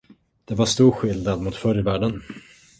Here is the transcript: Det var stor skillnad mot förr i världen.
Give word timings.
Det 0.45 0.55
var 0.55 0.65
stor 0.65 0.91
skillnad 0.91 1.41
mot 1.41 1.55
förr 1.55 1.79
i 1.79 1.81
världen. 1.81 2.21